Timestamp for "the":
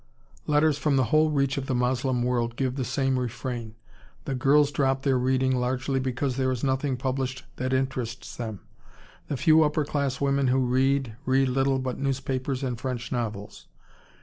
0.95-1.03, 1.67-1.75, 2.75-2.83, 4.25-4.33, 9.27-9.37